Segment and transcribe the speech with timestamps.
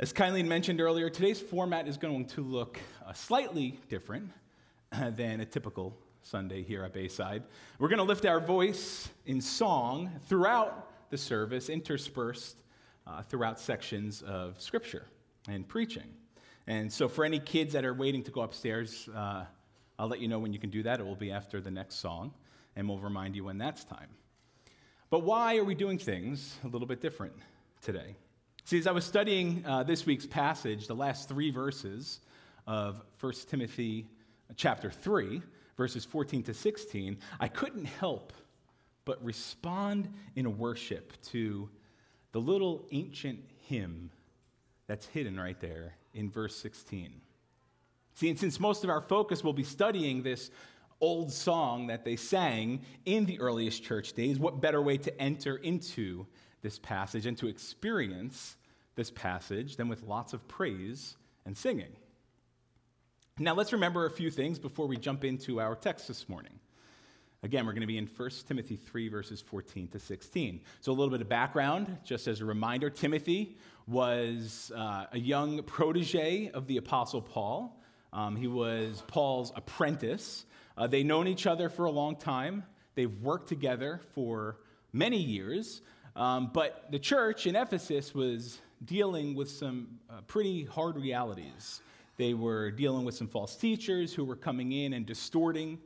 [0.00, 4.28] As Kylie mentioned earlier, today's format is going to look uh, slightly different
[4.90, 7.44] uh, than a typical Sunday here at Bayside.
[7.78, 12.56] We're going to lift our voice in song throughout the service, interspersed
[13.06, 15.06] uh, throughout sections of Scripture
[15.46, 16.12] and preaching.
[16.66, 19.44] And so, for any kids that are waiting to go upstairs, uh,
[19.96, 20.98] I'll let you know when you can do that.
[20.98, 22.34] It will be after the next song,
[22.74, 24.08] and we'll remind you when that's time.
[25.08, 27.34] But why are we doing things a little bit different
[27.80, 28.16] today?
[28.66, 32.20] See, as I was studying uh, this week's passage, the last three verses
[32.66, 34.06] of 1 Timothy
[34.56, 35.42] chapter 3,
[35.76, 38.32] verses 14 to 16, I couldn't help
[39.04, 41.68] but respond in worship to
[42.32, 44.10] the little ancient hymn
[44.86, 47.20] that's hidden right there in verse 16.
[48.14, 50.50] See, and since most of our focus will be studying this
[51.02, 55.56] old song that they sang in the earliest church days, what better way to enter
[55.56, 56.26] into
[56.64, 58.56] this passage and to experience
[58.96, 61.92] this passage than with lots of praise and singing?
[63.38, 66.58] Now, let's remember a few things before we jump into our text this morning.
[67.42, 70.60] Again, we're going to be in 1 Timothy 3, verses 14 to 16.
[70.80, 73.56] So, a little bit of background, just as a reminder Timothy
[73.86, 77.78] was uh, a young protege of the Apostle Paul.
[78.12, 80.46] Um, he was Paul's apprentice.
[80.78, 82.64] Uh, they've known each other for a long time.
[82.94, 84.56] They've worked together for
[84.92, 85.82] many years.
[86.16, 91.80] Um, but the church in Ephesus was dealing with some uh, pretty hard realities.
[92.16, 95.78] They were dealing with some false teachers who were coming in and distorting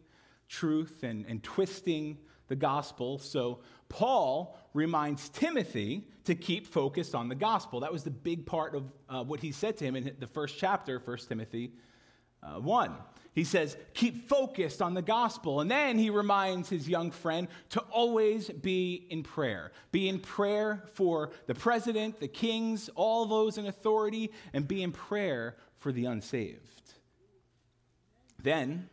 [0.49, 2.19] truth and, and twisting
[2.49, 3.19] the gospel.
[3.19, 7.81] So Paul reminds Timothy to keep focused on the gospel.
[7.81, 10.59] That was the big part of uh, what he said to him in the first
[10.59, 11.73] chapter, 1 Timothy
[12.43, 12.93] uh, 1.
[13.39, 15.61] He says, keep focused on the gospel.
[15.61, 19.71] And then he reminds his young friend to always be in prayer.
[19.93, 24.91] Be in prayer for the president, the kings, all those in authority, and be in
[24.91, 26.95] prayer for the unsaved.
[28.43, 28.89] Then,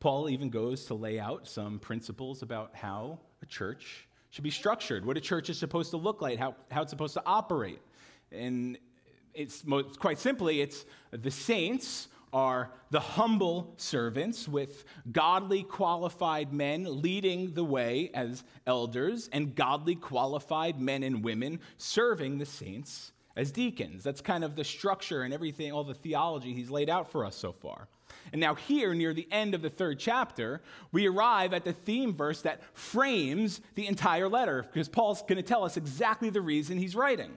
[0.00, 5.06] Paul even goes to lay out some principles about how a church should be structured,
[5.06, 7.80] what a church is supposed to look like, how, how it's supposed to operate.
[8.32, 8.76] And
[9.34, 17.02] it's most, quite simply, it's the saints are the humble servants with godly qualified men
[17.02, 23.52] leading the way as elders and godly qualified men and women serving the saints as
[23.52, 24.02] deacons.
[24.02, 27.36] That's kind of the structure and everything, all the theology he's laid out for us
[27.36, 27.88] so far.
[28.32, 30.60] And now, here, near the end of the third chapter,
[30.90, 35.42] we arrive at the theme verse that frames the entire letter, because Paul's going to
[35.42, 37.32] tell us exactly the reason he's writing.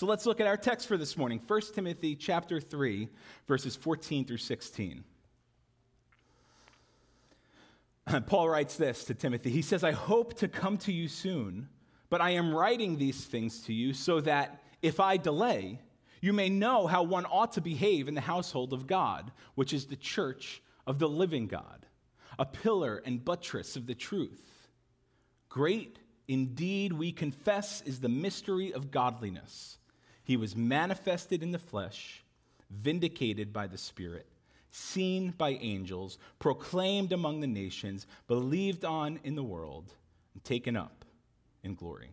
[0.00, 3.06] So let's look at our text for this morning 1 Timothy chapter 3
[3.46, 5.04] verses 14 through 16.
[8.26, 9.50] Paul writes this to Timothy.
[9.50, 11.68] He says, "I hope to come to you soon,
[12.08, 15.82] but I am writing these things to you so that if I delay,
[16.22, 19.84] you may know how one ought to behave in the household of God, which is
[19.84, 21.84] the church of the living God,
[22.38, 24.66] a pillar and buttress of the truth.
[25.50, 29.76] Great indeed we confess is the mystery of godliness."
[30.30, 32.22] He was manifested in the flesh,
[32.70, 34.28] vindicated by the Spirit,
[34.70, 39.92] seen by angels, proclaimed among the nations, believed on in the world,
[40.34, 41.04] and taken up
[41.64, 42.10] in glory.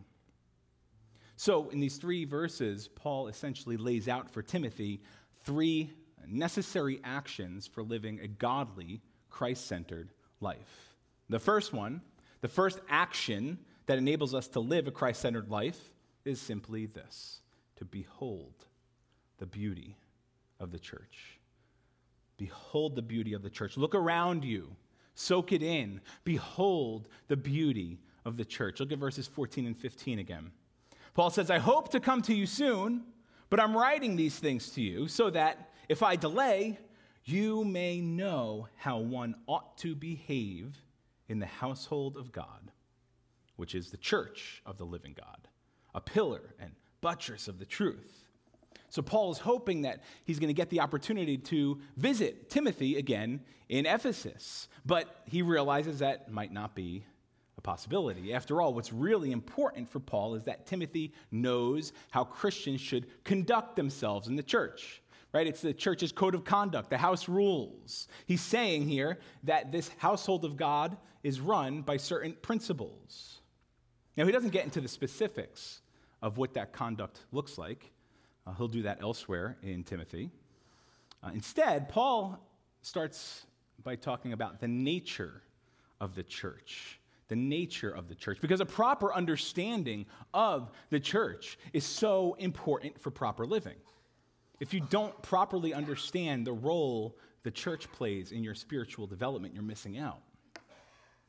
[1.36, 5.00] So, in these three verses, Paul essentially lays out for Timothy
[5.44, 5.88] three
[6.26, 9.00] necessary actions for living a godly,
[9.30, 10.10] Christ centered
[10.40, 10.96] life.
[11.28, 12.00] The first one,
[12.40, 15.92] the first action that enables us to live a Christ centered life,
[16.24, 17.42] is simply this
[17.78, 18.66] to behold
[19.38, 19.96] the beauty
[20.60, 21.38] of the church.
[22.36, 23.76] Behold the beauty of the church.
[23.76, 24.76] Look around you,
[25.14, 26.00] soak it in.
[26.24, 28.80] Behold the beauty of the church.
[28.80, 30.50] Look at verses 14 and 15 again.
[31.14, 33.04] Paul says, I hope to come to you soon,
[33.50, 36.78] But I'm writing these things to you so that if I delay,
[37.24, 40.76] you may know how one ought to behave
[41.28, 42.72] in the household of God,
[43.56, 45.48] which is the church of the living God,
[45.94, 48.24] a pillar and buttress of the truth.
[48.90, 53.40] So, Paul is hoping that he's going to get the opportunity to visit Timothy again
[53.68, 57.04] in Ephesus, but he realizes that might not be
[57.58, 58.32] a possibility.
[58.32, 63.76] After all, what's really important for Paul is that Timothy knows how Christians should conduct
[63.76, 65.02] themselves in the church.
[65.34, 65.46] Right?
[65.46, 68.08] It's the church's code of conduct, the house rules.
[68.24, 73.40] He's saying here that this household of God is run by certain principles.
[74.16, 75.82] Now, he doesn't get into the specifics
[76.22, 77.90] of what that conduct looks like.
[78.46, 80.30] Uh, he'll do that elsewhere in Timothy.
[81.22, 82.38] Uh, instead, Paul
[82.82, 83.46] starts
[83.84, 85.42] by talking about the nature
[86.00, 87.00] of the church.
[87.28, 92.98] The nature of the church, because a proper understanding of the church is so important
[92.98, 93.76] for proper living.
[94.60, 99.62] If you don't properly understand the role the church plays in your spiritual development, you're
[99.62, 100.20] missing out.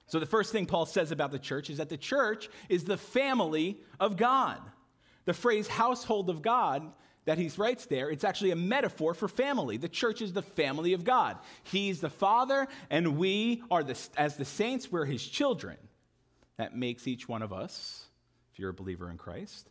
[0.07, 2.97] So, the first thing Paul says about the church is that the church is the
[2.97, 4.59] family of God.
[5.29, 6.91] The phrase household of God
[7.25, 9.77] that he writes there, it's actually a metaphor for family.
[9.77, 11.37] The church is the family of God.
[11.65, 15.77] He's the Father, and we are, the, as the saints, we're his children.
[16.57, 18.05] That makes each one of us,
[18.51, 19.69] if you're a believer in Christ,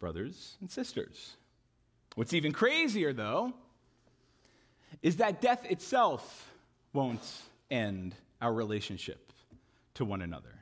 [0.00, 1.36] brothers and sisters.
[2.16, 3.52] What's even crazier, though,
[5.02, 6.52] is that death itself
[6.92, 7.22] won't
[7.70, 9.32] end our relationship
[9.94, 10.56] to one another.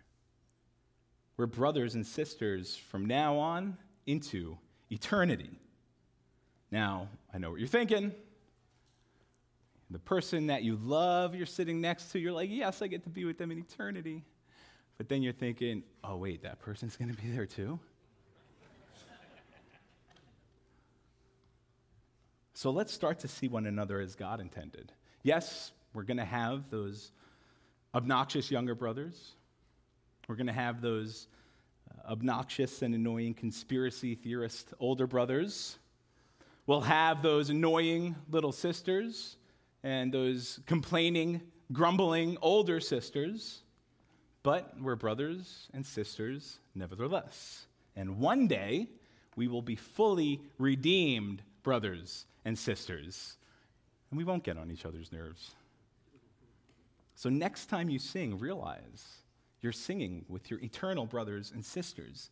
[1.38, 3.78] We're brothers and sisters from now on
[4.08, 4.56] into
[4.90, 5.50] eternity.
[6.70, 8.12] Now, I know what you're thinking.
[9.90, 13.10] The person that you love, you're sitting next to, you're like, yes, I get to
[13.10, 14.24] be with them in eternity.
[14.96, 17.78] But then you're thinking, oh, wait, that person's going to be there too?
[22.54, 24.90] so let's start to see one another as God intended.
[25.22, 27.12] Yes, we're going to have those
[27.94, 29.32] obnoxious younger brothers.
[30.28, 31.28] We're going to have those
[32.08, 35.78] obnoxious and annoying conspiracy theorist older brothers
[36.66, 39.36] will have those annoying little sisters
[39.82, 41.40] and those complaining,
[41.72, 43.62] grumbling older sisters,
[44.42, 47.66] but we're brothers and sisters nevertheless.
[47.96, 48.88] And one day,
[49.36, 53.36] we will be fully redeemed brothers and sisters,
[54.10, 55.52] and we won't get on each other's nerves.
[57.14, 59.22] So, next time you sing, realize
[59.60, 62.30] you're singing with your eternal brothers and sisters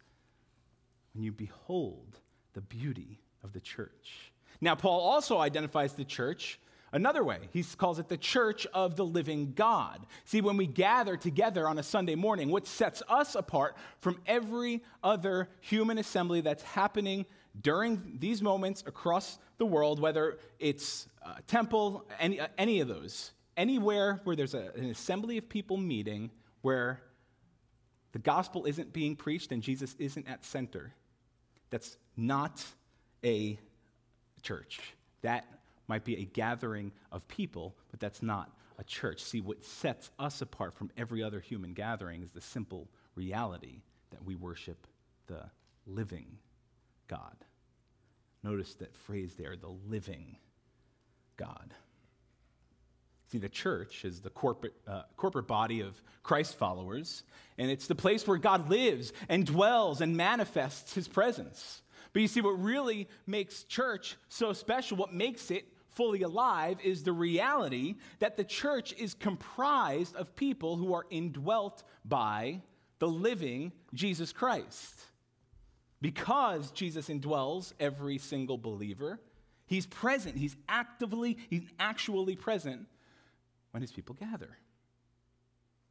[1.15, 2.19] when you behold
[2.53, 4.33] the beauty of the church.
[4.61, 6.59] Now, Paul also identifies the church
[6.93, 7.49] another way.
[7.53, 10.07] He calls it the church of the living God.
[10.25, 14.83] See, when we gather together on a Sunday morning, what sets us apart from every
[15.03, 17.27] other human assembly that's happening
[17.61, 24.21] during these moments across the world, whether it's a temple, any, any of those, anywhere
[24.25, 26.31] where there's a, an assembly of people meeting
[26.63, 27.01] where
[28.13, 30.93] the gospel isn't being preached and Jesus isn't at center,
[31.71, 32.65] that's not
[33.25, 33.59] a
[34.43, 34.81] church.
[35.23, 35.45] That
[35.89, 39.23] might be a gathering of people, but that's not a church.
[39.23, 43.81] See, what sets us apart from every other human gathering is the simple reality
[44.11, 44.87] that we worship
[45.27, 45.43] the
[45.87, 46.39] living
[47.09, 47.37] God.
[48.43, 50.37] Notice that phrase there, the living
[51.37, 51.75] God.
[53.29, 57.25] See, the church is the corporate, uh, corporate body of Christ followers,
[57.59, 61.83] and it's the place where God lives and dwells and manifests his presence.
[62.13, 67.03] But you see, what really makes church so special, what makes it fully alive, is
[67.03, 72.63] the reality that the church is comprised of people who are indwelt by
[73.01, 74.95] the living Jesus Christ.
[76.01, 79.19] Because Jesus indwells every single believer,
[79.67, 82.87] he's present, he's actively, he's actually present
[83.77, 84.57] when his people gather.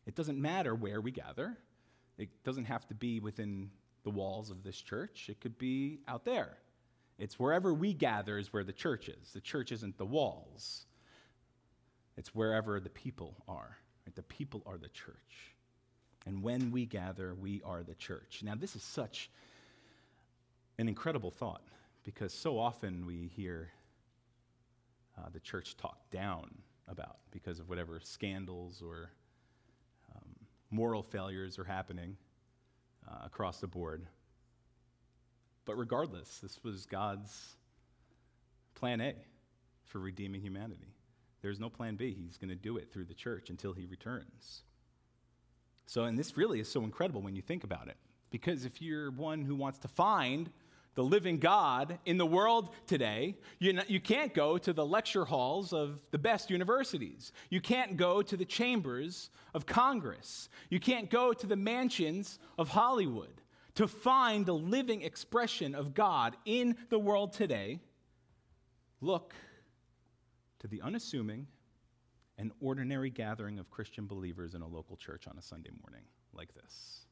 [0.08, 1.56] It doesn't matter where we gather,
[2.18, 3.70] it doesn't have to be within
[4.04, 6.58] the walls of this church, it could be out there.
[7.20, 9.34] It's wherever we gather is where the church is.
[9.34, 10.88] The church isn't the walls,
[12.18, 13.78] it's wherever the people are.
[14.08, 14.16] Right?
[14.16, 15.54] The people are the church.
[16.26, 18.42] And when we gather, we are the church.
[18.44, 19.30] Now, this is such
[20.80, 21.62] an incredible thought
[22.04, 23.70] because so often we hear
[25.20, 26.50] uh, the church talked down
[26.88, 29.12] about because of whatever scandals or
[30.16, 30.30] um,
[30.72, 32.16] moral failures are happening
[33.10, 34.06] uh, across the board.
[35.66, 37.56] But regardless, this was God's
[38.76, 39.16] plan A
[39.86, 40.94] for redeeming humanity.
[41.42, 42.16] There's no plan B.
[42.20, 44.64] He's going to do it through the church until he returns.
[45.88, 47.98] So, and this really is so incredible when you think about it.
[48.32, 50.50] Because if you're one who wants to find
[50.96, 55.74] the living God in the world today, you, you can't go to the lecture halls
[55.74, 57.34] of the best universities.
[57.50, 60.50] You can't go to the chambers of Congress.
[60.70, 63.42] You can't go to the mansions of Hollywood
[63.76, 67.80] to find the living expression of God in the world today.
[69.02, 69.34] Look
[70.60, 71.48] to the unassuming
[72.38, 76.54] and ordinary gathering of Christian believers in a local church on a Sunday morning like
[76.54, 77.05] this.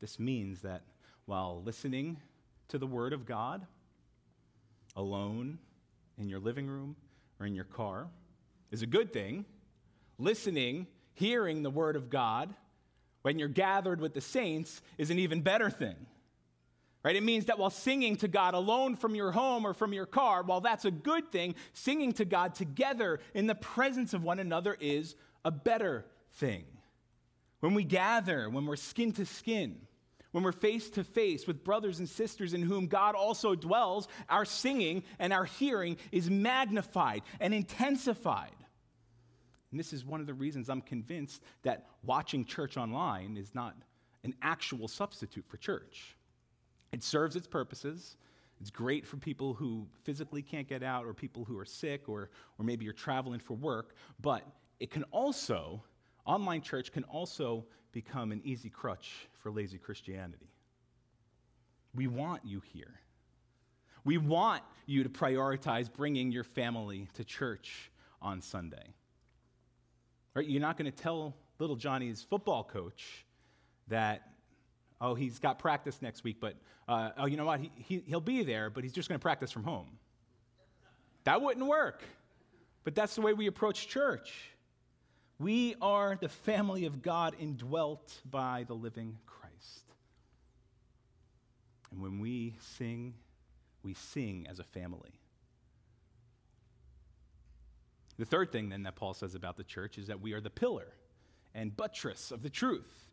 [0.00, 0.82] This means that
[1.26, 2.18] while listening
[2.68, 3.66] to the Word of God,
[4.96, 5.58] alone
[6.18, 6.96] in your living room
[7.40, 8.08] or in your car,
[8.70, 9.44] is a good thing.
[10.18, 12.54] Listening, hearing the Word of God
[13.22, 15.96] when you're gathered with the saints is an even better thing.
[17.02, 17.16] Right?
[17.16, 20.42] It means that while singing to God alone from your home or from your car,
[20.42, 24.76] while that's a good thing, singing to God together in the presence of one another
[24.80, 26.64] is a better thing.
[27.64, 29.80] When we gather, when we're skin to skin,
[30.32, 34.44] when we're face to face with brothers and sisters in whom God also dwells, our
[34.44, 38.52] singing and our hearing is magnified and intensified.
[39.70, 43.74] And this is one of the reasons I'm convinced that watching church online is not
[44.24, 46.18] an actual substitute for church.
[46.92, 48.18] It serves its purposes.
[48.60, 52.28] It's great for people who physically can't get out or people who are sick or,
[52.58, 54.46] or maybe you're traveling for work, but
[54.80, 55.82] it can also,
[56.24, 60.50] online church can also become an easy crutch for lazy Christianity.
[61.94, 63.00] We want you here.
[64.04, 67.90] We want you to prioritize bringing your family to church
[68.20, 68.94] on Sunday.
[70.34, 70.46] Right?
[70.46, 73.24] You're not going to tell little Johnny's football coach
[73.88, 74.28] that,
[75.00, 76.56] oh, he's got practice next week, but,
[76.88, 77.60] uh, oh, you know what?
[77.60, 79.86] He, he, he'll be there, but he's just going to practice from home.
[81.24, 82.02] That wouldn't work.
[82.82, 84.32] But that's the way we approach church.
[85.44, 89.84] We are the family of God indwelt by the living Christ.
[91.92, 93.12] And when we sing,
[93.82, 95.20] we sing as a family.
[98.18, 100.48] The third thing, then, that Paul says about the church is that we are the
[100.48, 100.94] pillar
[101.54, 103.10] and buttress of the truth.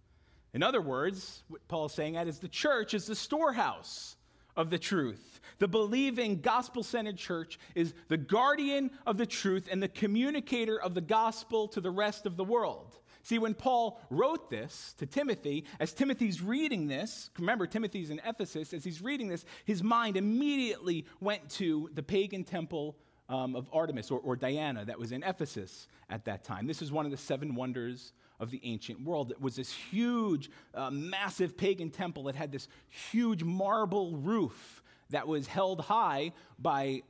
[0.54, 4.16] In other words, what Paul is saying that is the church is the storehouse
[4.56, 5.40] of the truth.
[5.60, 10.94] The believing, gospel centered church is the guardian of the truth and the communicator of
[10.94, 12.98] the gospel to the rest of the world.
[13.24, 18.74] See, when Paul wrote this to Timothy, as Timothy's reading this, remember Timothy's in Ephesus,
[18.74, 22.98] as he's reading this, his mind immediately went to the pagan temple
[23.30, 26.66] um, of Artemis or, or Diana that was in Ephesus at that time.
[26.68, 29.32] This is one of the seven wonders of the ancient world.
[29.32, 35.28] It was this huge, uh, massive pagan temple that had this huge marble roof that
[35.28, 37.04] was held high by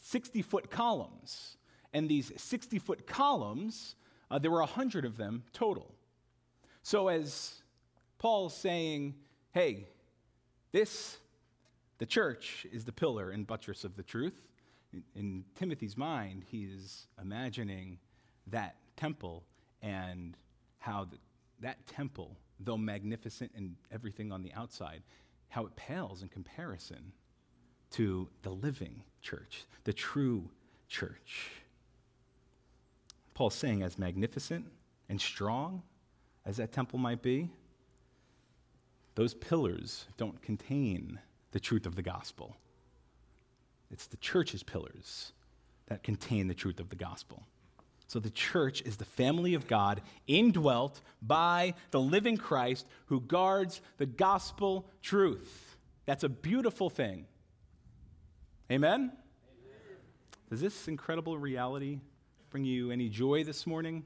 [0.00, 1.56] 60 uh, foot columns.
[1.92, 3.96] And these 60 foot columns,
[4.30, 5.94] uh, there were 100 of them total.
[6.82, 7.62] So, as
[8.18, 9.14] Paul's saying,
[9.52, 9.86] hey,
[10.70, 11.18] this,
[11.98, 14.48] the church, is the pillar and buttress of the truth.
[14.92, 17.98] In, in Timothy's mind, he's imagining
[18.46, 19.44] that temple
[19.82, 20.36] and
[20.82, 21.16] how the,
[21.60, 25.00] that temple, though magnificent and everything on the outside,
[25.48, 27.12] how it pales in comparison
[27.92, 30.50] to the living church, the true
[30.88, 31.52] church.
[33.32, 34.66] Paul's saying, as magnificent
[35.08, 35.82] and strong
[36.44, 37.48] as that temple might be,
[39.14, 41.20] those pillars don't contain
[41.52, 42.56] the truth of the gospel.
[43.92, 45.32] It's the church's pillars
[45.86, 47.44] that contain the truth of the gospel.
[48.12, 53.80] So the church is the family of God, indwelt by the living Christ who guards
[53.96, 55.78] the gospel truth.
[56.04, 57.24] That's a beautiful thing.
[58.70, 58.92] Amen?
[59.00, 59.12] Amen?
[60.50, 62.00] Does this incredible reality
[62.50, 64.04] bring you any joy this morning?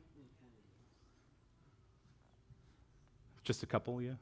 [3.42, 4.12] Just a couple, yeah?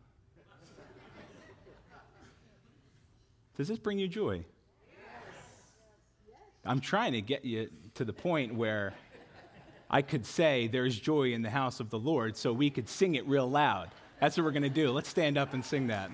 [3.59, 4.47] Does this bring you joy?
[4.89, 4.97] Yes.
[6.65, 8.95] I'm trying to get you to the point where
[9.91, 13.15] I could say, There's joy in the house of the Lord, so we could sing
[13.15, 13.91] it real loud.
[14.21, 14.91] That's what we're going to do.
[14.91, 16.11] Let's stand up and sing that.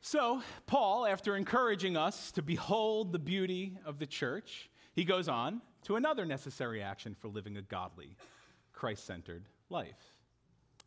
[0.00, 5.62] So, Paul, after encouraging us to behold the beauty of the church, he goes on
[5.84, 8.16] to another necessary action for living a godly,
[8.72, 10.18] Christ centered life.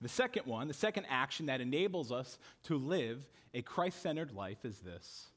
[0.02, 4.66] The second one, the second action that enables us to live a Christ centered life
[4.66, 5.28] is this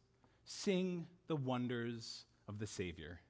[0.45, 3.21] sing the wonders of the Savior.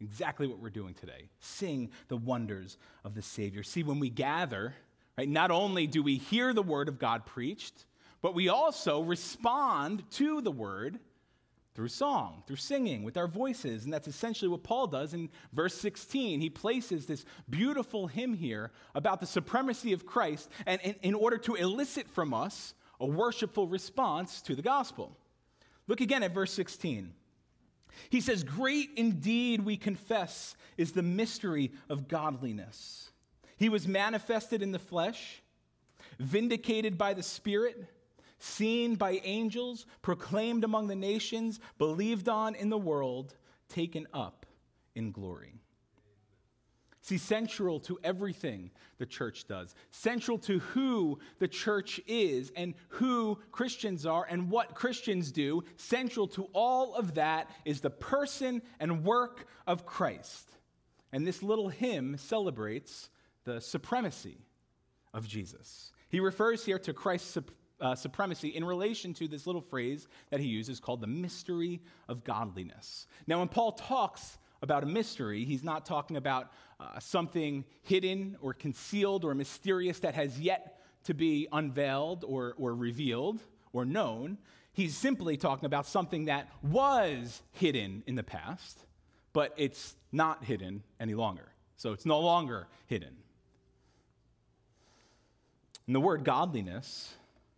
[0.00, 1.28] Exactly what we're doing today.
[1.40, 3.62] Sing the wonders of the Savior.
[3.62, 4.74] See, when we gather,
[5.18, 7.84] right, not only do we hear the word of God preached,
[8.22, 10.98] but we also respond to the word
[11.74, 13.84] through song, through singing, with our voices.
[13.84, 16.40] And that's essentially what Paul does in verse 16.
[16.40, 21.38] He places this beautiful hymn here about the supremacy of Christ and in, in order
[21.38, 25.16] to elicit from us a worshipful response to the gospel.
[25.86, 27.12] Look again at verse 16.
[28.08, 33.10] He says, Great indeed, we confess, is the mystery of godliness.
[33.56, 35.42] He was manifested in the flesh,
[36.18, 37.88] vindicated by the Spirit
[38.40, 43.36] seen by angels, proclaimed among the nations, believed on in the world,
[43.68, 44.46] taken up
[44.94, 45.60] in glory.
[47.10, 53.40] See, central to everything the church does, central to who the church is and who
[53.50, 59.02] Christians are and what Christians do, central to all of that is the person and
[59.02, 60.52] work of Christ.
[61.10, 63.10] And this little hymn celebrates
[63.42, 64.38] the supremacy
[65.12, 65.90] of Jesus.
[66.10, 67.38] He refers here to Christ's
[67.80, 72.22] uh, supremacy in relation to this little phrase that he uses called the mystery of
[72.22, 73.08] godliness.
[73.26, 78.52] Now, when Paul talks about a mystery, he's not talking about uh, something hidden or
[78.52, 83.40] concealed or mysterious that has yet to be unveiled or, or revealed
[83.72, 84.38] or known.
[84.72, 88.78] He's simply talking about something that was hidden in the past,
[89.32, 91.48] but it's not hidden any longer.
[91.76, 93.16] So it's no longer hidden.
[95.86, 97.14] And the word godliness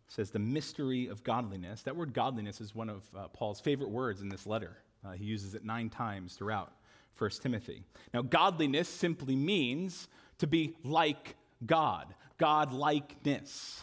[0.09, 1.83] says the mystery of godliness.
[1.83, 4.79] That word godliness is one of uh, Paul's favorite words in this letter.
[5.05, 6.73] Uh, he uses it nine times throughout
[7.19, 7.83] 1 Timothy.
[8.13, 13.83] Now, godliness simply means to be like God, God likeness.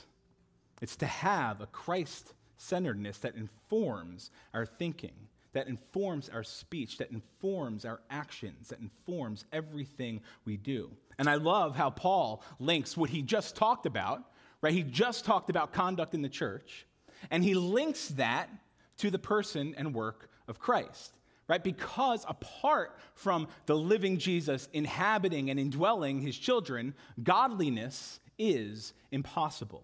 [0.81, 5.13] It's to have a Christ centeredness that informs our thinking,
[5.53, 10.89] that informs our speech, that informs our actions, that informs everything we do.
[11.17, 14.23] And I love how Paul links what he just talked about
[14.61, 14.73] right?
[14.73, 16.85] He just talked about conduct in the church,
[17.31, 18.49] and he links that
[18.97, 21.13] to the person and work of Christ,
[21.49, 21.61] right?
[21.63, 29.83] Because apart from the living Jesus inhabiting and indwelling his children, godliness is impossible.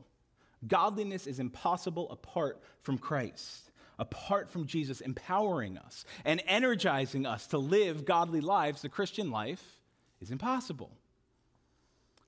[0.66, 7.58] Godliness is impossible apart from Christ, apart from Jesus empowering us and energizing us to
[7.58, 8.82] live godly lives.
[8.82, 9.82] The Christian life
[10.22, 10.92] is impossible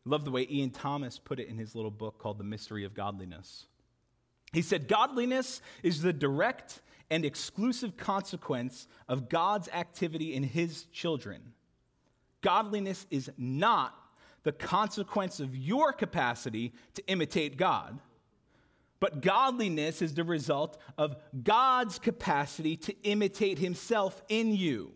[0.08, 2.94] love the way Ian Thomas put it in his little book called The Mystery of
[2.94, 3.66] Godliness.
[4.54, 11.54] He said, Godliness is the direct and exclusive consequence of God's activity in his children.
[12.42, 13.96] Godliness is not
[14.44, 18.00] the consequence of your capacity to imitate God,
[19.00, 24.92] but godliness is the result of God's capacity to imitate himself in you.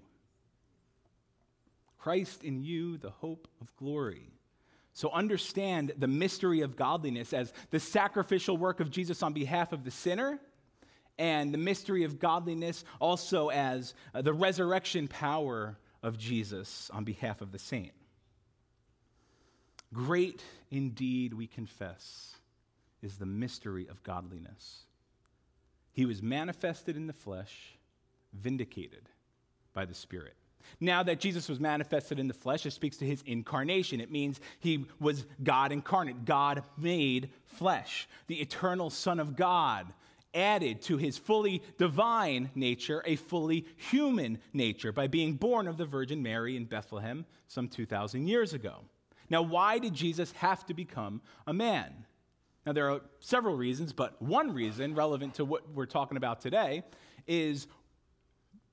[1.97, 4.31] Christ in you, the hope of glory.
[4.93, 9.83] So understand the mystery of godliness as the sacrificial work of Jesus on behalf of
[9.83, 10.39] the sinner,
[11.21, 17.41] and the mystery of godliness also as uh, the resurrection power of Jesus on behalf
[17.41, 17.91] of the saint.
[19.93, 22.33] Great indeed, we confess,
[23.03, 24.85] is the mystery of godliness.
[25.93, 27.75] He was manifested in the flesh,
[28.33, 29.07] vindicated
[29.75, 30.33] by the Spirit.
[30.79, 34.01] Now that Jesus was manifested in the flesh, it speaks to his incarnation.
[34.01, 39.93] It means he was God incarnate, God made flesh, the eternal Son of God
[40.33, 45.85] added to his fully divine nature a fully human nature by being born of the
[45.85, 48.79] Virgin Mary in Bethlehem some 2,000 years ago.
[49.29, 52.05] Now, why did Jesus have to become a man?
[52.65, 56.83] Now, there are several reasons, but one reason relevant to what we're talking about today
[57.27, 57.67] is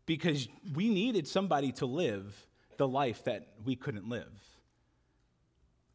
[0.04, 4.32] because we needed somebody to live the life that we couldn't live.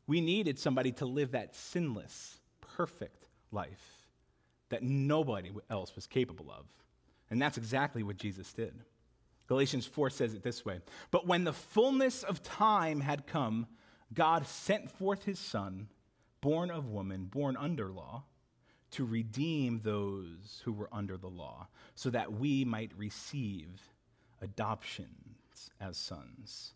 [0.08, 4.02] We needed somebody to live that sinless, perfect life
[4.73, 6.65] that nobody else was capable of.
[7.29, 8.73] And that's exactly what Jesus did.
[9.47, 10.81] Galatians 4 says it this way
[11.12, 13.67] But when the fullness of time had come,
[14.15, 15.89] God sent forth his Son,
[16.41, 18.23] born of woman, born under law,
[18.91, 23.79] to redeem those who were under the law, so that we might receive
[24.41, 26.73] adoptions as sons.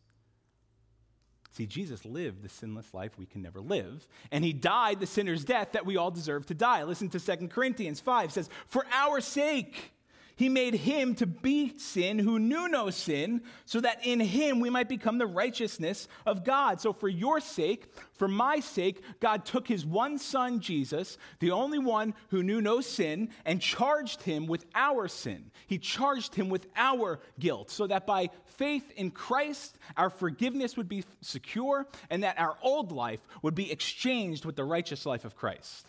[1.52, 5.44] See, Jesus lived the sinless life we can never live, and he died the sinner's
[5.44, 6.84] death that we all deserve to die.
[6.84, 9.92] Listen to 2 Corinthians 5 says, "For our sake
[10.38, 14.70] he made him to be sin who knew no sin, so that in him we
[14.70, 16.80] might become the righteousness of God.
[16.80, 21.80] So, for your sake, for my sake, God took his one son, Jesus, the only
[21.80, 25.50] one who knew no sin, and charged him with our sin.
[25.66, 30.88] He charged him with our guilt, so that by faith in Christ, our forgiveness would
[30.88, 35.36] be secure, and that our old life would be exchanged with the righteous life of
[35.36, 35.88] Christ.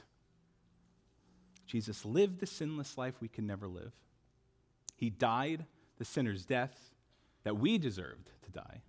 [1.66, 3.92] Jesus lived the sinless life we can never live.
[4.98, 5.64] He died
[5.96, 6.76] the sinner's death
[7.44, 8.82] that we deserved to die.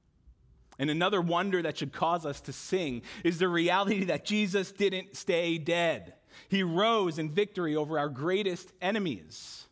[0.80, 5.16] And another wonder that should cause us to sing is the reality that Jesus didn't
[5.16, 6.16] stay dead.
[6.48, 9.68] He rose in victory over our greatest enemies.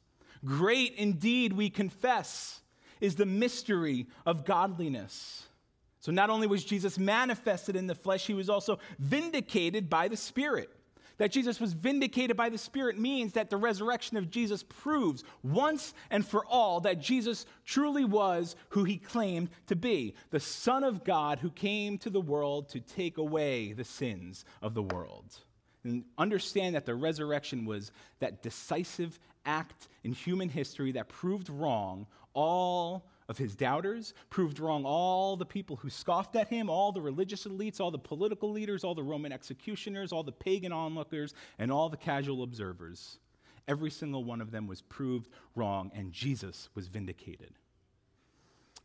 [0.45, 2.61] Great indeed, we confess,
[3.01, 5.47] is the mystery of godliness.
[6.01, 10.17] So, not only was Jesus manifested in the flesh, he was also vindicated by the
[10.17, 10.69] Spirit.
[11.17, 15.93] That Jesus was vindicated by the Spirit means that the resurrection of Jesus proves once
[16.11, 21.03] and for all that Jesus truly was who he claimed to be the Son of
[21.03, 25.37] God who came to the world to take away the sins of the world.
[25.83, 32.05] And understand that the resurrection was that decisive act in human history that proved wrong
[32.33, 37.01] all of his doubters, proved wrong all the people who scoffed at him, all the
[37.01, 41.71] religious elites, all the political leaders, all the Roman executioners, all the pagan onlookers, and
[41.71, 43.19] all the casual observers.
[43.67, 47.53] Every single one of them was proved wrong, and Jesus was vindicated.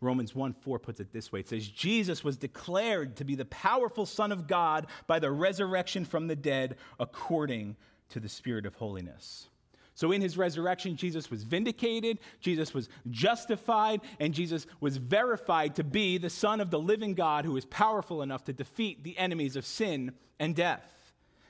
[0.00, 3.44] Romans 1 4 puts it this way it says, Jesus was declared to be the
[3.44, 7.76] powerful Son of God by the resurrection from the dead according
[8.08, 9.48] to the Spirit of holiness.
[9.94, 15.84] So, in his resurrection, Jesus was vindicated, Jesus was justified, and Jesus was verified to
[15.84, 19.54] be the Son of the living God who is powerful enough to defeat the enemies
[19.54, 20.88] of sin and death.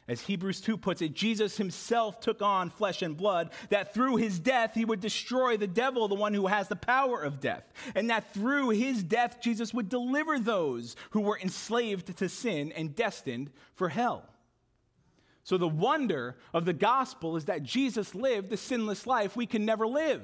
[0.08, 4.40] As Hebrews 2 puts it, Jesus himself took on flesh and blood, that through his
[4.40, 8.10] death he would destroy the devil, the one who has the power of death, and
[8.10, 13.50] that through his death Jesus would deliver those who were enslaved to sin and destined
[13.74, 14.31] for hell.
[15.44, 19.64] So, the wonder of the gospel is that Jesus lived the sinless life we can
[19.64, 20.22] never live.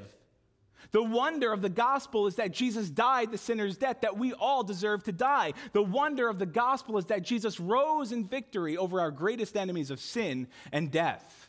[0.93, 4.63] The wonder of the gospel is that Jesus died the sinner's death that we all
[4.63, 5.55] deserve to die.
[5.73, 9.91] The wonder of the gospel is that Jesus rose in victory over our greatest enemies
[9.91, 11.49] of sin and death.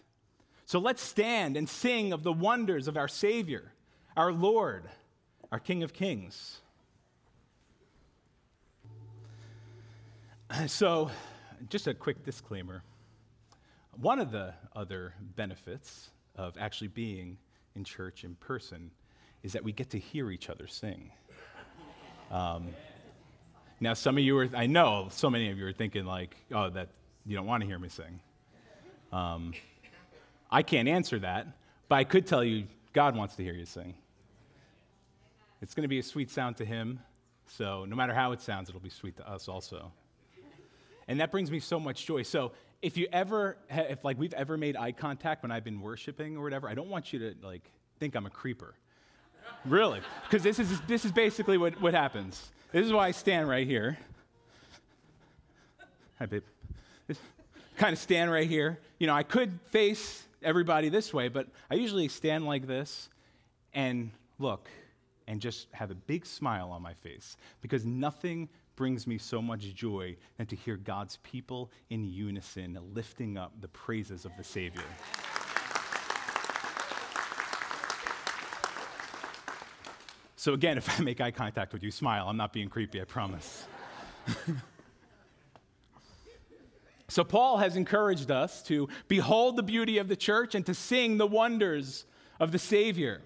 [0.65, 3.71] So let's stand and sing of the wonders of our Savior,
[4.17, 4.89] our Lord,
[5.51, 6.59] our King of Kings.
[10.67, 11.11] So,
[11.69, 12.81] just a quick disclaimer.
[13.97, 17.37] One of the other benefits of actually being
[17.75, 18.91] in church in person
[19.43, 21.11] is that we get to hear each other sing.
[22.31, 22.67] Um,
[23.79, 26.69] now, some of you are, I know so many of you are thinking, like, oh,
[26.69, 26.89] that
[27.25, 28.19] you don't want to hear me sing.
[29.11, 29.53] Um,
[30.51, 31.47] I can't answer that,
[31.87, 33.95] but I could tell you God wants to hear you sing.
[35.61, 36.99] It's going to be a sweet sound to Him,
[37.47, 39.91] so no matter how it sounds, it'll be sweet to us also.
[41.09, 42.21] And that brings me so much joy.
[42.21, 46.37] So, if you ever, if like we've ever made eye contact when I've been worshiping
[46.37, 47.69] or whatever, I don't want you to like
[47.99, 48.75] think I'm a creeper.
[49.65, 49.99] really.
[50.23, 52.51] Because this is, this is basically what, what happens.
[52.71, 53.97] This is why I stand right here.
[56.19, 56.43] Hi, babe.
[57.75, 58.79] kind of stand right here.
[58.99, 63.09] You know, I could face everybody this way, but I usually stand like this
[63.73, 64.69] and look
[65.27, 68.47] and just have a big smile on my face because nothing
[68.79, 73.67] brings me so much joy than to hear God's people in unison lifting up the
[73.67, 74.81] praises of the Savior.
[80.37, 82.29] So, again, if I make eye contact with you, smile.
[82.29, 83.65] I'm not being creepy, I promise.
[87.09, 91.17] so, Paul has encouraged us to behold the beauty of the church and to sing
[91.17, 92.05] the wonders
[92.39, 93.19] of the Savior.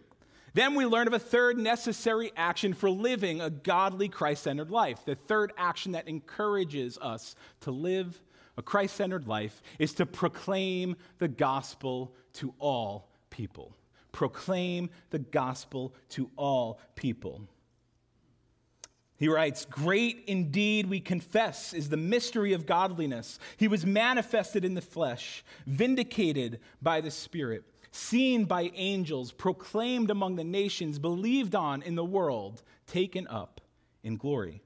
[0.54, 5.04] Then we learn of a third necessary action for living a godly Christ centered life.
[5.06, 8.22] The third action that encourages us to live
[8.56, 13.76] a Christ centered life is to proclaim the gospel to all people.
[14.12, 17.48] Proclaim the gospel to all people.
[19.18, 23.40] He writes, Great indeed, we confess, is the mystery of godliness.
[23.58, 30.36] He was manifested in the flesh, vindicated by the Spirit seen by angels, proclaimed among
[30.36, 33.62] the nations, believed on in the world, taken up
[34.04, 34.62] in glory.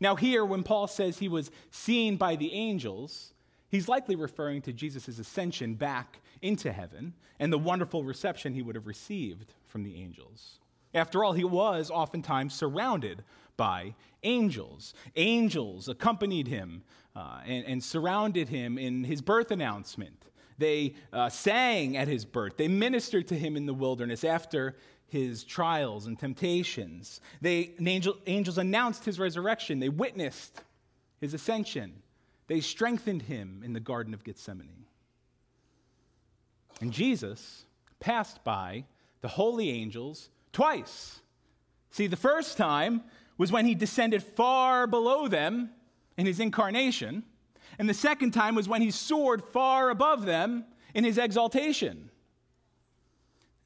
[0.00, 3.34] Now, here, when Paul says he was seen by the angels,
[3.68, 8.74] he's likely referring to Jesus' ascension back into heaven and the wonderful reception he would
[8.74, 10.58] have received from the angels.
[10.94, 13.24] After all, he was oftentimes surrounded
[13.56, 14.94] by angels.
[15.16, 16.82] Angels accompanied him
[17.14, 20.30] uh, and, and surrounded him in his birth announcement.
[20.58, 22.56] They uh, sang at his birth.
[22.56, 27.20] They ministered to him in the wilderness after his trials and temptations.
[27.40, 29.80] They, angel, angels announced his resurrection.
[29.80, 30.62] They witnessed
[31.20, 32.02] his ascension.
[32.46, 34.86] They strengthened him in the Garden of Gethsemane.
[36.80, 37.64] And Jesus
[38.00, 38.84] passed by
[39.20, 41.20] the holy angels twice.
[41.90, 43.02] See, the first time
[43.38, 45.70] was when he descended far below them
[46.16, 47.24] in his incarnation.
[47.78, 52.10] And the second time was when he soared far above them in his exaltation.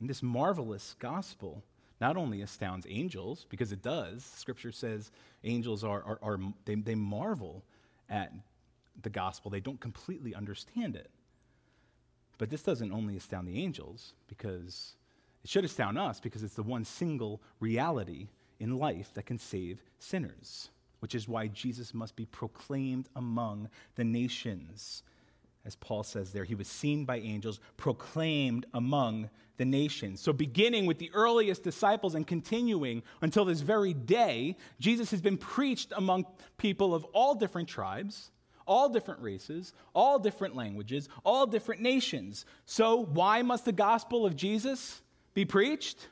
[0.00, 1.62] And this marvelous gospel
[2.00, 5.10] not only astounds angels, because it does, scripture says
[5.42, 7.64] angels are, are, are they, they marvel
[8.08, 8.32] at
[9.02, 11.10] the gospel, they don't completely understand it.
[12.38, 14.94] But this doesn't only astound the angels, because
[15.42, 18.28] it should astound us, because it's the one single reality
[18.60, 24.04] in life that can save sinners, which is why Jesus must be proclaimed among the
[24.04, 25.02] nations.
[25.64, 30.20] As Paul says there, he was seen by angels, proclaimed among the nations.
[30.20, 35.36] So, beginning with the earliest disciples and continuing until this very day, Jesus has been
[35.36, 38.30] preached among people of all different tribes,
[38.66, 42.46] all different races, all different languages, all different nations.
[42.66, 45.02] So, why must the gospel of Jesus
[45.34, 46.08] be preached?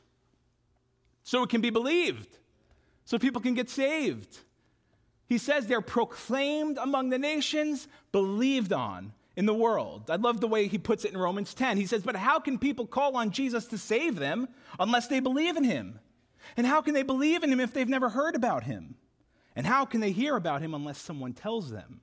[1.27, 2.39] So it can be believed,
[3.05, 4.39] so people can get saved.
[5.29, 10.11] He says they're proclaimed among the nations, believed on in the world.
[10.11, 11.77] I love the way he puts it in Romans 10.
[11.77, 15.57] He says, But how can people call on Jesus to save them unless they believe
[15.57, 15.99] in him?
[16.57, 18.95] And how can they believe in him if they've never heard about him?
[19.55, 22.01] And how can they hear about him unless someone tells them?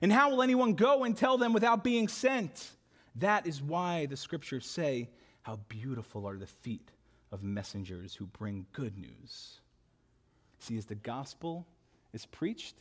[0.00, 2.70] And how will anyone go and tell them without being sent?
[3.16, 5.10] That is why the scriptures say,
[5.42, 6.90] How beautiful are the feet
[7.34, 9.60] of messengers who bring good news.
[10.60, 11.66] See, is the gospel
[12.14, 12.76] is preached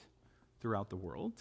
[0.62, 1.34] throughout the world,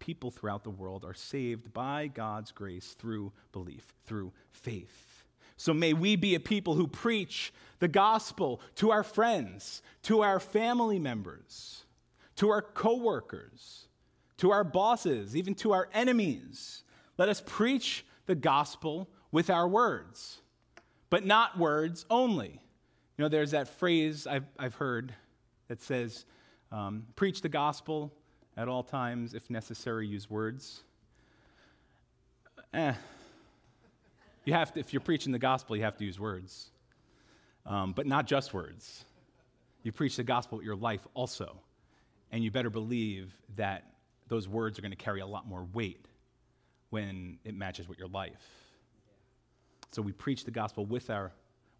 [0.00, 5.22] people throughout the world are saved by God's grace through belief, through faith.
[5.56, 10.40] So may we be a people who preach the gospel to our friends, to our
[10.40, 11.84] family members,
[12.36, 13.86] to our coworkers,
[14.38, 16.82] to our bosses, even to our enemies.
[17.18, 20.40] Let us preach the gospel with our words,
[21.08, 22.60] but not words only.
[23.16, 25.14] You know, there's that phrase I've, I've heard
[25.68, 26.24] that says,
[26.74, 28.12] um, preach the gospel
[28.56, 30.82] at all times, if necessary, use words.
[32.72, 32.92] Eh.
[34.44, 36.70] You have to, if you're preaching the gospel, you have to use words,
[37.64, 39.04] um, but not just words.
[39.84, 41.56] You preach the gospel with your life also,
[42.32, 43.84] and you better believe that
[44.26, 46.08] those words are going to carry a lot more weight
[46.90, 48.50] when it matches with your life.
[49.92, 51.30] So we preach the gospel with our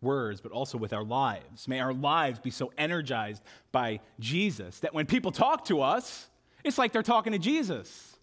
[0.05, 1.67] words, but also with our lives.
[1.67, 6.29] May our lives be so energized by Jesus that when people talk to us,
[6.63, 8.17] it's like they're talking to Jesus.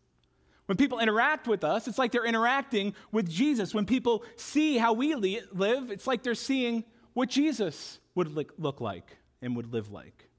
[0.67, 3.73] When people interact with us, it's like they're interacting with Jesus.
[3.73, 9.17] When people see how we live, it's like they're seeing what Jesus would look like
[9.41, 10.29] and would live like.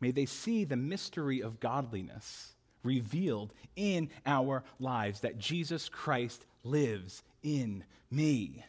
[0.00, 7.22] May they see the mystery of godliness revealed in our lives, that Jesus Christ lives
[7.42, 8.64] in me.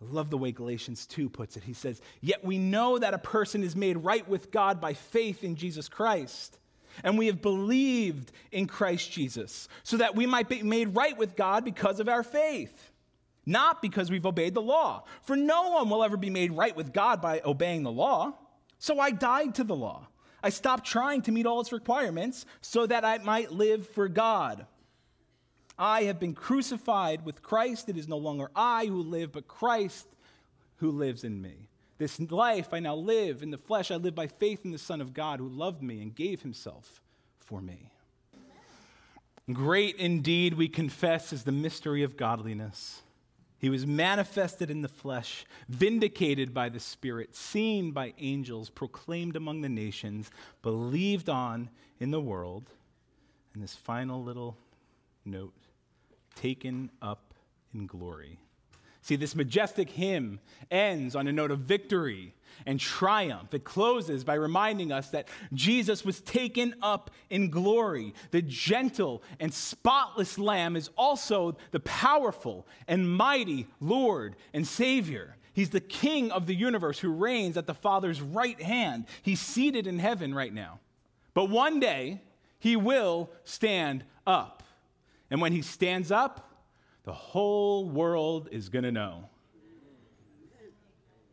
[0.00, 1.64] I love the way Galatians 2 puts it.
[1.64, 5.42] He says, Yet we know that a person is made right with God by faith
[5.42, 6.58] in Jesus Christ
[7.04, 11.36] and we have believed in Christ Jesus, so that we might be made right with
[11.36, 12.92] God because of our faith,
[13.46, 15.04] not because we've obeyed the law.
[15.22, 18.34] For no one will ever be made right with God by obeying the law.
[18.78, 20.08] So I died to the law.
[20.42, 24.66] I stopped trying to meet all its requirements so that I might live for God.
[25.78, 27.88] I have been crucified with Christ.
[27.88, 30.08] It is no longer I who live, but Christ
[30.76, 31.68] who lives in me.
[31.98, 35.00] This life I now live in the flesh, I live by faith in the Son
[35.00, 37.00] of God who loved me and gave himself
[37.40, 37.90] for me.
[39.52, 43.02] Great indeed, we confess, is the mystery of godliness.
[43.58, 49.62] He was manifested in the flesh, vindicated by the Spirit, seen by angels, proclaimed among
[49.62, 50.30] the nations,
[50.62, 52.70] believed on in the world.
[53.54, 54.56] And this final little
[55.24, 55.67] note
[56.40, 57.34] taken up
[57.74, 58.38] in glory.
[59.02, 62.34] See, this majestic hymn ends on a note of victory
[62.66, 63.54] and triumph.
[63.54, 68.14] It closes by reminding us that Jesus was taken up in glory.
[68.32, 75.36] The gentle and spotless Lamb is also the powerful and mighty Lord and Savior.
[75.52, 79.06] He's the King of the universe who reigns at the Father's right hand.
[79.22, 80.80] He's seated in heaven right now.
[81.34, 82.20] But one day,
[82.58, 84.62] he will stand up.
[85.30, 86.64] And when he stands up,
[87.04, 89.28] the whole world is going to know.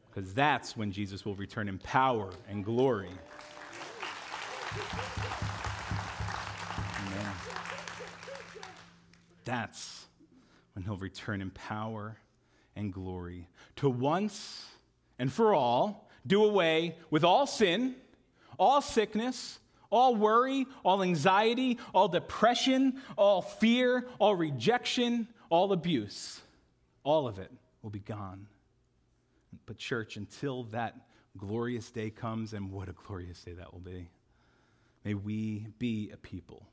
[0.10, 3.12] Because that's when Jesus will return in power and glory.
[7.08, 7.32] Amen.
[9.44, 10.06] That's
[10.74, 12.18] when he'll return in power
[12.76, 14.66] and glory to once
[15.20, 17.96] and for all do away with all sin,
[18.58, 19.60] all sickness,
[19.92, 26.42] all worry, all anxiety, all depression, all fear, all rejection, all abuse,
[27.04, 28.48] all of it will be gone.
[29.66, 30.96] But, church, until that
[31.38, 34.10] glorious day comes, and what a glorious day that will be,
[35.04, 36.68] may we be a people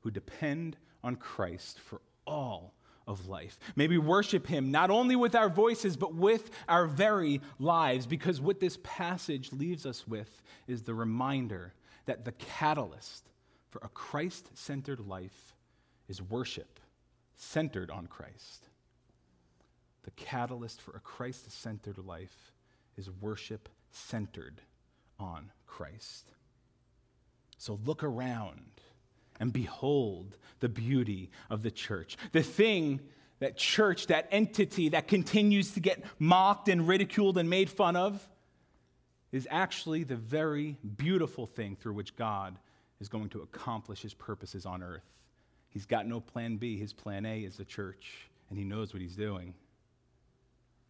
[0.00, 2.74] who depend on Christ for all
[3.06, 3.58] of life.
[3.74, 8.40] May we worship him not only with our voices, but with our very lives, because
[8.40, 11.72] what this passage leaves us with is the reminder
[12.08, 13.28] that the catalyst
[13.68, 15.54] for a Christ centered life
[16.08, 16.80] is worship
[17.36, 18.66] centered on Christ.
[20.04, 22.52] The catalyst for a Christ centered life
[22.96, 24.62] is worship centered
[25.20, 26.32] on Christ.
[27.58, 28.70] So look around
[29.38, 32.16] and behold the beauty of the church.
[32.32, 33.00] The thing
[33.40, 38.26] that church, that entity that continues to get mocked and ridiculed and made fun of,
[39.32, 42.56] is actually the very beautiful thing through which God
[43.00, 45.04] is going to accomplish his purposes on earth.
[45.68, 46.78] He's got no plan B.
[46.78, 49.54] His plan A is the church, and he knows what he's doing.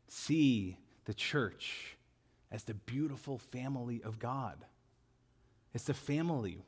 [0.06, 1.96] See the church
[2.50, 4.56] as the beautiful family of God.
[5.74, 6.64] It's the family.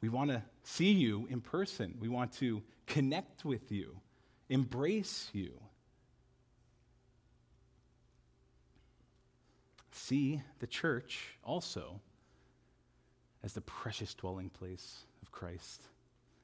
[0.00, 1.94] We want to see you in person.
[2.00, 3.96] We want to connect with you,
[4.48, 5.52] embrace you.
[9.92, 12.00] See the church also
[13.44, 15.82] as the precious dwelling place of Christ,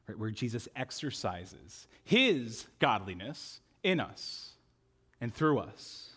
[0.06, 4.50] right, where Jesus exercises his godliness in us
[5.20, 6.10] and through us.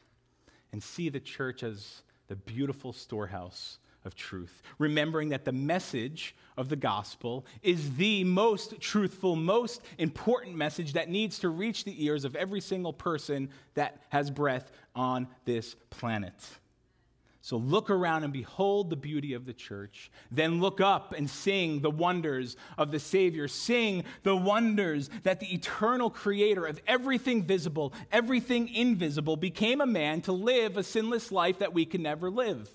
[0.73, 6.69] And see the church as the beautiful storehouse of truth, remembering that the message of
[6.69, 12.25] the gospel is the most truthful, most important message that needs to reach the ears
[12.25, 16.33] of every single person that has breath on this planet.
[17.43, 20.11] So look around and behold the beauty of the church.
[20.29, 23.47] Then look up and sing the wonders of the Savior.
[23.47, 30.21] Sing the wonders that the eternal creator of everything visible, everything invisible, became a man
[30.21, 32.69] to live a sinless life that we can never live.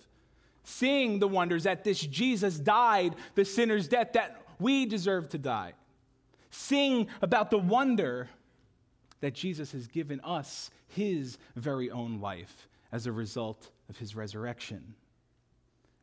[0.65, 5.75] Sing the wonders that this Jesus died the sinner's death that we deserve to die.
[6.51, 8.29] Sing about the wonder
[9.21, 14.95] that Jesus has given us his very own life as a result of his resurrection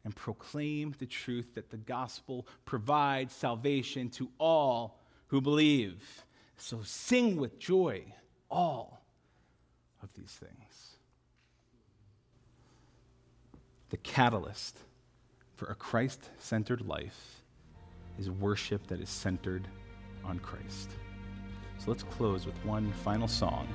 [0.04, 6.26] and proclaim the truth that the gospel provides salvation to all who believe.
[6.58, 8.04] So sing with joy
[8.52, 9.02] all
[10.02, 10.98] of these things.
[13.90, 14.78] The catalyst
[15.56, 17.42] for a Christ centered life
[18.20, 19.68] is worship that is centered
[20.24, 20.90] on Christ.
[21.78, 23.68] So let's close with one final song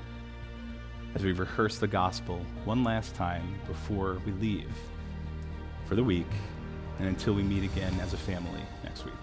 [1.14, 4.71] as we rehearse the gospel one last time before we leave
[5.87, 6.31] for the week
[6.99, 9.14] and until we meet again as a family next week.